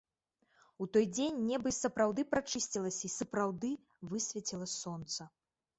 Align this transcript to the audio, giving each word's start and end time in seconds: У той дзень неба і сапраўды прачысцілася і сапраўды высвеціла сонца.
У 0.85 0.87
той 0.95 1.05
дзень 1.17 1.43
неба 1.51 1.67
і 1.73 1.77
сапраўды 1.83 2.21
прачысцілася 2.33 3.01
і 3.11 3.15
сапраўды 3.19 3.69
высвеціла 4.15 4.67
сонца. 4.81 5.33